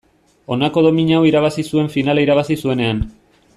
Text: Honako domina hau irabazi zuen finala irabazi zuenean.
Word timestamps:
Honako 0.55 0.83
domina 0.85 1.19
hau 1.19 1.27
irabazi 1.33 1.67
zuen 1.73 1.93
finala 1.97 2.25
irabazi 2.29 2.61
zuenean. 2.65 3.07